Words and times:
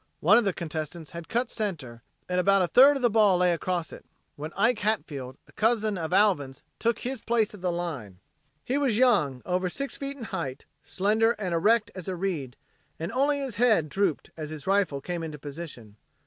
One 0.19 0.35
of 0.35 0.45
the 0.45 0.51
contestants 0.51 1.11
had 1.11 1.29
cut 1.29 1.51
center 1.51 2.01
and 2.27 2.39
about 2.39 2.63
a 2.63 2.67
third 2.67 2.95
of 2.95 3.03
the 3.03 3.09
ball 3.11 3.37
lay 3.37 3.53
across 3.53 3.93
it, 3.93 4.03
when 4.35 4.51
Ike 4.53 4.79
Hatfield, 4.79 5.37
a 5.47 5.51
cousin 5.51 5.95
of 5.95 6.11
Alvin's, 6.11 6.63
took 6.79 6.97
"his 6.97 7.21
place 7.21 7.53
at 7.53 7.61
the 7.61 7.71
line." 7.71 8.17
He 8.63 8.79
was 8.79 8.97
young, 8.97 9.43
over 9.45 9.69
six 9.69 9.97
feet 9.97 10.17
in 10.17 10.23
height, 10.23 10.65
slender 10.81 11.33
and 11.33 11.53
erect 11.53 11.91
as 11.93 12.07
a 12.07 12.15
reed, 12.15 12.55
and 12.97 13.11
only 13.11 13.41
his 13.41 13.57
head 13.57 13.89
drooped 13.89 14.31
as 14.35 14.49
his 14.49 14.65
rifle 14.65 15.01
came 15.01 15.21
into 15.21 15.37
position. 15.37 15.97